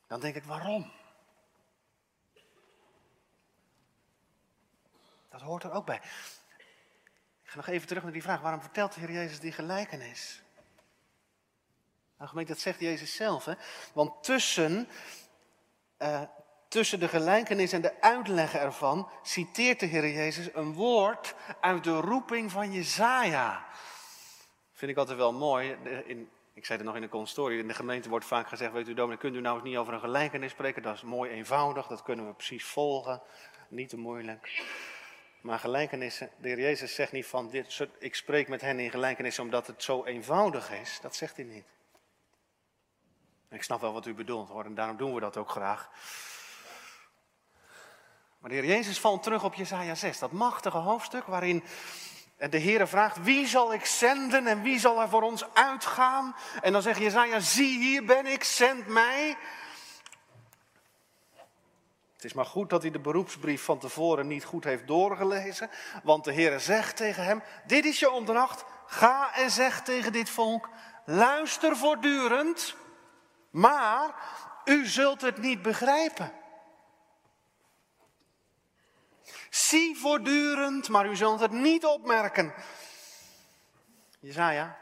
[0.07, 0.93] Dan denk ik, waarom?
[5.29, 6.01] Dat hoort er ook bij.
[7.43, 8.41] Ik ga nog even terug naar die vraag.
[8.41, 10.43] Waarom vertelt de Heer Jezus die gelijkenis?
[12.16, 13.45] Nou, dat zegt Jezus zelf.
[13.45, 13.55] Hè?
[13.93, 14.89] Want tussen,
[15.99, 16.22] uh,
[16.69, 22.01] tussen de gelijkenis en de uitleg ervan citeert de Heer Jezus een woord uit de
[22.01, 23.66] roeping van Jezaja.
[24.73, 25.77] Vind ik altijd wel mooi.
[26.07, 28.89] In, ik zei het nog in de constorie, in de gemeente wordt vaak gezegd, weet
[28.89, 30.83] u dominee, kunt u nou eens niet over een gelijkenis spreken?
[30.83, 33.23] Dat is mooi eenvoudig, dat kunnen we precies volgen,
[33.69, 34.64] niet te moeilijk.
[35.41, 39.45] Maar gelijkenissen, de Heer Jezus zegt niet van, dit, ik spreek met hen in gelijkenissen
[39.45, 40.99] omdat het zo eenvoudig is.
[41.03, 41.66] Dat zegt hij niet.
[43.51, 45.91] Ik snap wel wat u bedoelt hoor, en daarom doen we dat ook graag.
[48.39, 51.64] Maar de Heer Jezus valt terug op Jesaja 6, dat machtige hoofdstuk waarin
[52.51, 56.36] de Heer vraagt, wie zal ik zenden en wie zal er voor ons uitgaan?
[56.61, 59.36] En dan zegt Jesaja, zie hier ben ik, zend mij.
[62.14, 65.70] Het is maar goed dat hij de beroepsbrief van tevoren niet goed heeft doorgelezen,
[66.03, 70.30] want de Heer zegt tegen hem, dit is je opdracht, ga en zeg tegen dit
[70.30, 70.68] volk,
[71.05, 72.76] luister voortdurend,
[73.51, 74.14] maar
[74.64, 76.32] u zult het niet begrijpen.
[79.51, 82.55] Zie voortdurend, maar u zult het niet opmerken.
[84.21, 84.77] Jezaja,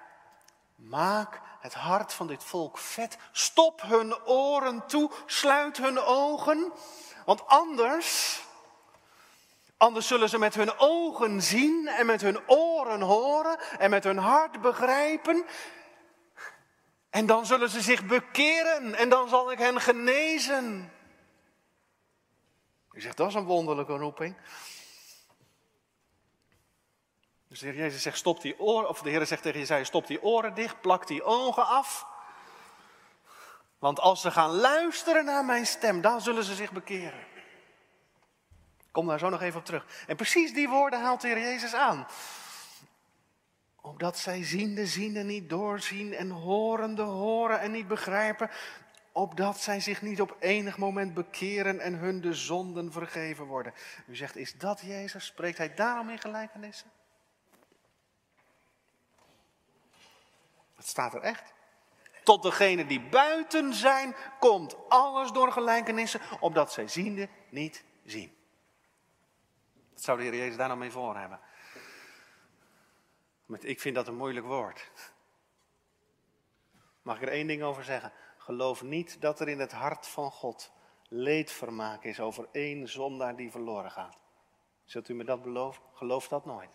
[0.75, 3.19] maak het hart van dit volk vet.
[3.33, 6.73] Stop hun oren toe, sluit hun ogen.
[7.25, 8.41] Want anders,
[9.77, 14.19] anders zullen ze met hun ogen zien en met hun oren horen en met hun
[14.19, 15.45] hart begrijpen.
[17.11, 20.93] En dan zullen ze zich bekeren en dan zal ik hen genezen.
[22.97, 24.37] U zegt, dat is een wonderlijke roeping.
[27.49, 30.07] Dus de Heer Jezus zegt, stop die oren, of de Heer zegt tegen Jezus, stop
[30.07, 32.07] die oren dicht, plak die ogen af.
[33.79, 37.27] Want als ze gaan luisteren naar mijn stem, dan zullen ze zich bekeren.
[38.91, 39.87] kom daar zo nog even op terug.
[40.07, 42.07] En precies die woorden haalt de Heer Jezus aan.
[43.81, 48.51] Opdat zij ziende, ziende niet doorzien en horende horen en niet begrijpen
[49.17, 53.75] opdat zij zich niet op enig moment bekeren en hun de zonden vergeven worden.
[54.07, 55.27] U zegt, is dat Jezus?
[55.27, 56.91] Spreekt hij daarom in gelijkenissen?
[60.75, 61.55] Het staat er echt.
[62.25, 68.37] Tot degenen die buiten zijn, komt alles door gelijkenissen, opdat zij ziende niet zien.
[69.93, 71.41] Dat zou de Heer Jezus daar nou mee voor hebben.
[73.61, 74.91] Ik vind dat een moeilijk woord.
[77.03, 78.13] Mag ik er één ding over zeggen?
[78.47, 80.73] Geloof niet dat er in het hart van God
[81.09, 84.19] leedvermaak is over één zondaar die verloren gaat.
[84.85, 85.83] Zult u me dat beloven?
[85.93, 86.71] Geloof dat nooit.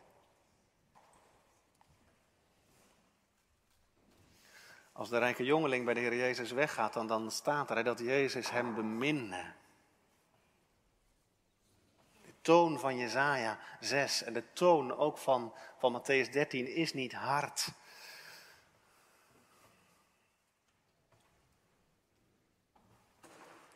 [4.92, 8.50] Als de rijke jongeling bij de Heer Jezus weggaat, dan, dan staat er dat Jezus
[8.50, 9.54] hem beminde.
[12.22, 17.14] De toon van Jezaja 6 en de toon ook van, van Matthäus 13 is niet
[17.14, 17.68] hard.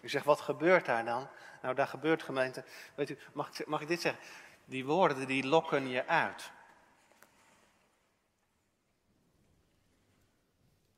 [0.05, 1.27] U zegt, wat gebeurt daar dan?
[1.61, 2.63] Nou, daar gebeurt gemeente.
[2.95, 4.23] Weet u, mag ik, mag ik dit zeggen?
[4.65, 6.51] Die woorden die lokken je uit.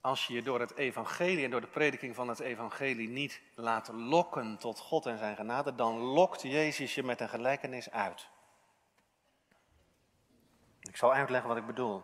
[0.01, 3.87] Als je je door het evangelie en door de prediking van het evangelie niet laat
[3.87, 8.27] lokken tot God en zijn genade, dan lokt Jezus je met een gelijkenis uit.
[10.79, 12.03] Ik zal uitleggen wat ik bedoel.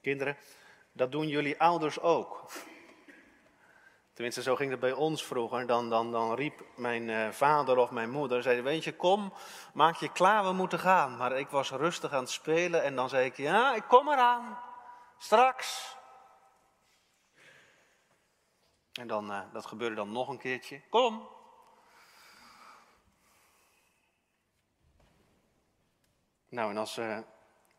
[0.00, 0.36] Kinderen,
[0.92, 2.46] dat doen jullie ouders ook.
[4.14, 5.66] Tenminste, zo ging het bij ons vroeger.
[5.66, 9.32] Dan, dan, dan riep mijn eh, vader of mijn moeder, zei, weet je, kom,
[9.72, 11.16] maak je klaar, we moeten gaan.
[11.16, 14.58] Maar ik was rustig aan het spelen en dan zei ik, ja, ik kom eraan,
[15.18, 15.96] straks.
[18.92, 21.28] En dan, uh, dat gebeurde dan nog een keertje, kom.
[26.48, 27.18] Nou, en als uh,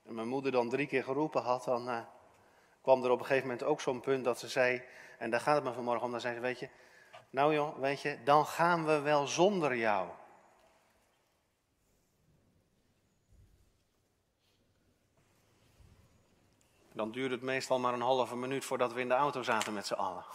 [0.01, 2.05] mijn moeder dan drie keer geroepen had, dan
[2.81, 4.83] kwam er op een gegeven moment ook zo'n punt dat ze zei,
[5.17, 6.69] en daar gaat het me vanmorgen om, dan zei ze, weet je,
[7.29, 10.09] nou joh, weet je, dan gaan we wel zonder jou.
[16.93, 19.85] Dan duurde het meestal maar een halve minuut voordat we in de auto zaten met
[19.85, 20.25] z'n allen.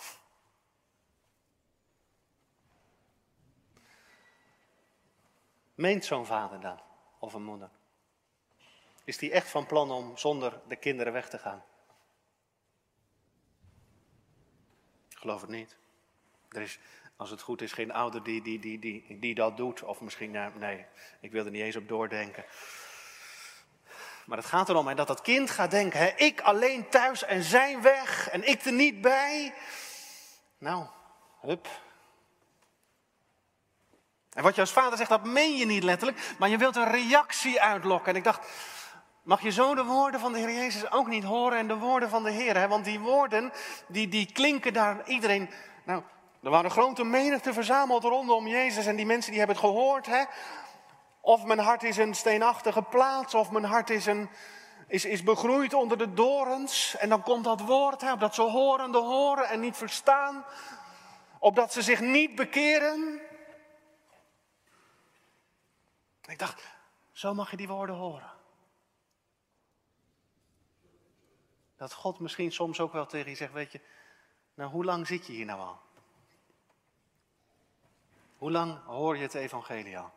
[5.74, 6.80] Meent zo'n vader dan,
[7.18, 7.70] of een moeder?
[9.04, 11.64] Is die echt van plan om zonder de kinderen weg te gaan?
[15.20, 15.76] Geloof het niet.
[16.48, 16.78] Er is,
[17.16, 19.82] als het goed is, geen ouder die, die, die, die, die dat doet.
[19.82, 20.84] Of misschien, nou, nee,
[21.20, 22.44] ik wil er niet eens op doordenken.
[24.26, 27.42] Maar het gaat erom hè, dat dat kind gaat denken, hè, ik alleen thuis en
[27.42, 29.54] zijn weg en ik er niet bij.
[30.58, 30.86] Nou,
[31.40, 31.68] Hup.
[34.32, 36.90] En wat je als vader zegt, dat meen je niet letterlijk, maar je wilt een
[36.90, 38.12] reactie uitlokken.
[38.12, 38.46] En ik dacht,
[39.30, 42.08] mag je zo de woorden van de Heer Jezus ook niet horen en de woorden
[42.08, 42.56] van de Heer?
[42.56, 42.68] Hè?
[42.68, 43.52] Want die woorden,
[43.88, 45.50] die, die klinken daar iedereen...
[45.84, 46.02] Nou,
[46.42, 50.06] er waren grote menigte verzameld rondom Jezus en die mensen die hebben het gehoord.
[50.06, 50.24] Hè?
[51.20, 54.30] Of mijn hart is een steenachtige plaats, of mijn hart is, een,
[54.86, 56.96] is, is begroeid onder de dorens.
[56.96, 60.44] En dan komt dat woord, hè, opdat ze horende horen en niet verstaan.
[61.38, 63.20] Opdat ze zich niet bekeren.
[66.26, 66.62] Ik dacht,
[67.12, 68.29] zo mag je die woorden horen.
[71.80, 73.80] Dat God misschien soms ook wel tegen je zegt, weet je,
[74.54, 75.80] nou hoe lang zit je hier nou al?
[78.38, 80.12] Hoe lang hoor je het evangelie al?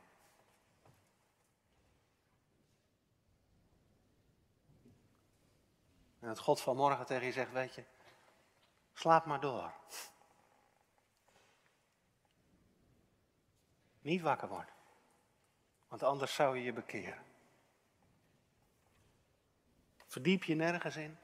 [6.19, 7.83] En dat God vanmorgen tegen je zegt, weet je,
[8.93, 9.73] slaap maar door.
[14.01, 14.73] Niet wakker worden.
[15.87, 17.23] Want anders zou je je bekeren.
[20.07, 21.22] Verdiep je nergens in.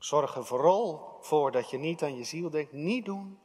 [0.00, 2.72] Zorg er vooral voor dat je niet aan je ziel denkt.
[2.72, 3.40] Niet doen.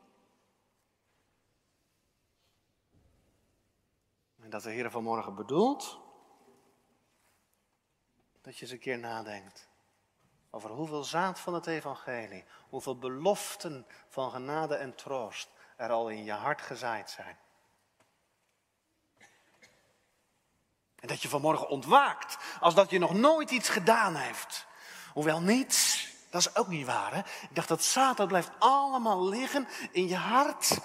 [4.40, 6.00] En dat de Heer vanmorgen bedoelt
[8.42, 9.70] dat je eens een keer nadenkt
[10.50, 16.24] over hoeveel zaad van het evangelie, hoeveel beloften van genade en troost er al in
[16.24, 17.38] je hart gezaaid zijn.
[20.96, 24.68] En dat je vanmorgen ontwaakt als dat je nog nooit iets gedaan heeft.
[25.14, 27.14] Hoewel niets, dat is ook niet waar.
[27.14, 27.20] Hè?
[27.20, 30.80] Ik dacht dat zaad, dat blijft allemaal liggen in je hart.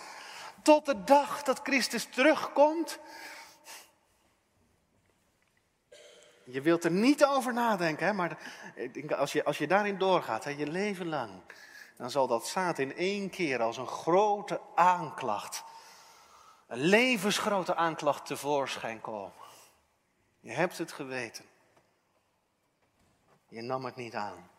[0.62, 2.98] Tot de dag dat Christus terugkomt.
[6.44, 8.12] Je wilt er niet over nadenken, hè?
[8.12, 8.38] maar
[9.16, 11.42] als, je, als je daarin doorgaat, hè, je leven lang,
[11.96, 15.64] dan zal dat zaad in één keer als een grote aanklacht,
[16.66, 19.32] een levensgrote aanklacht tevoorschijn komen.
[20.40, 21.44] Je hebt het geweten.
[23.48, 24.49] Je nam het niet aan.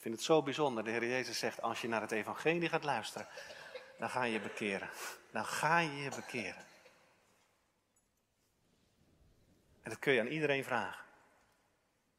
[0.00, 0.84] Ik vind het zo bijzonder.
[0.84, 3.28] De Heer Jezus zegt, als je naar het evangelie gaat luisteren,
[3.98, 4.90] dan ga je je bekeren.
[5.32, 6.64] Dan ga je je bekeren.
[9.82, 11.04] En dat kun je aan iedereen vragen.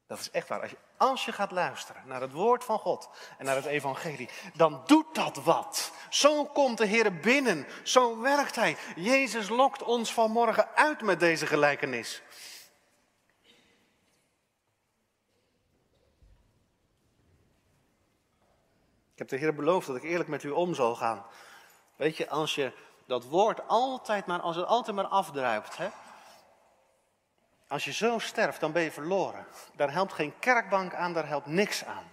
[0.07, 0.61] Dat is echt waar.
[0.61, 4.29] Als je, als je gaat luisteren naar het woord van God en naar het evangelie,
[4.53, 5.91] dan doet dat wat.
[6.09, 7.67] Zo komt de Heer binnen.
[7.83, 8.77] Zo werkt Hij.
[8.95, 12.21] Jezus lokt ons vanmorgen uit met deze gelijkenis.
[19.21, 21.25] Heb de Heer beloofd dat ik eerlijk met u om zal gaan.
[21.95, 22.73] Weet je, als je
[23.05, 25.89] dat woord altijd maar, als het altijd maar afdruipt, hè,
[27.67, 29.47] als je zo sterft, dan ben je verloren.
[29.75, 32.11] Daar helpt geen kerkbank aan, daar helpt niks aan.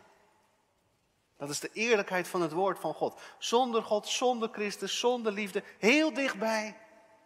[1.36, 3.20] Dat is de eerlijkheid van het woord van God.
[3.38, 6.76] Zonder God, zonder Christus, zonder liefde, heel dichtbij,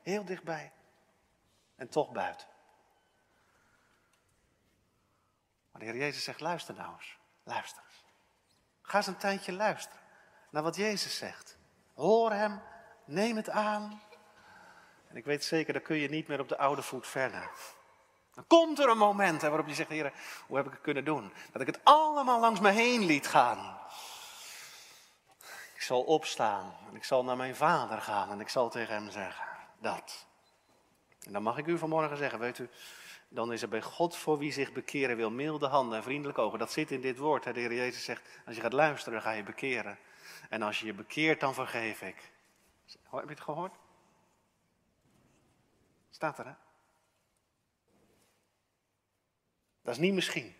[0.03, 0.73] heel dichtbij.
[1.77, 2.47] En toch buiten.
[5.71, 8.02] Maar de Heer Jezus zegt, luister nou eens, luister eens.
[8.83, 10.01] Ga eens een tijdje luisteren
[10.51, 11.57] naar wat Jezus zegt.
[11.95, 12.63] Hoor Hem,
[13.05, 14.03] neem het aan.
[15.09, 17.51] En ik weet zeker, dan kun je niet meer op de oude voet verder.
[18.35, 20.13] Dan komt er een moment hè, waarop je zegt, Heer,
[20.47, 21.33] hoe heb ik het kunnen doen?
[21.53, 23.79] Dat ik het allemaal langs me heen liet gaan.
[25.75, 29.11] Ik zal opstaan en ik zal naar mijn vader gaan en ik zal tegen hem
[29.11, 29.47] zeggen,
[29.81, 30.27] dat.
[31.21, 32.71] En dan mag ik u vanmorgen zeggen, weet u,
[33.33, 36.59] dan is er bij God voor wie zich bekeren wil milde handen en vriendelijke ogen.
[36.59, 37.45] Dat zit in dit woord.
[37.45, 39.99] De Heer Jezus zegt, als je gaat luisteren, ga je bekeren.
[40.49, 42.33] En als je je bekeert, dan vergeef ik.
[43.11, 43.75] Heb je het gehoord?
[46.11, 46.55] Staat er, hè?
[49.83, 50.55] Dat is niet misschien.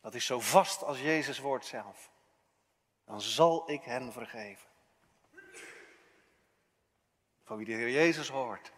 [0.00, 2.10] Dat is zo vast als Jezus woord zelf.
[3.04, 4.68] Dan zal ik hen vergeven.
[7.44, 8.72] Voor wie de Heer Jezus hoort.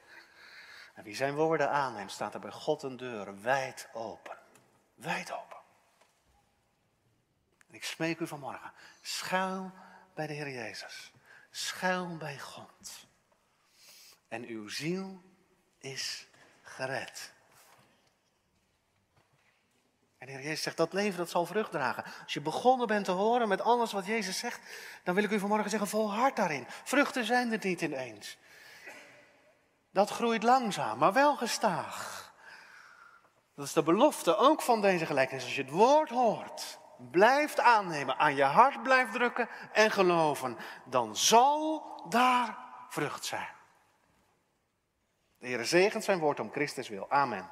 [1.02, 4.38] Wie zijn woorden aanneemt, staat er bij God een deur wijd open.
[4.94, 5.56] Wijd open.
[7.68, 8.72] En ik smeek u vanmorgen.
[9.00, 9.72] Schuil
[10.14, 11.12] bij de Heer Jezus.
[11.50, 13.06] Schuil bij God.
[14.28, 15.22] En uw ziel
[15.78, 16.26] is
[16.62, 17.32] gered.
[20.18, 22.04] En de Heer Jezus zegt, dat leven dat zal vrucht dragen.
[22.22, 24.60] Als je begonnen bent te horen met alles wat Jezus zegt,
[25.02, 26.66] dan wil ik u vanmorgen zeggen, volhard daarin.
[26.68, 28.38] Vruchten zijn er niet ineens.
[29.90, 32.32] Dat groeit langzaam, maar wel gestaag.
[33.54, 35.44] Dat is de belofte ook van deze gelijkenis.
[35.44, 36.78] Als je het woord hoort,
[37.10, 43.48] blijft aannemen, aan je hart blijft drukken en geloven, dan zal daar vrucht zijn.
[45.38, 47.10] De Heer zegent zijn woord om Christus wil.
[47.10, 47.50] Amen.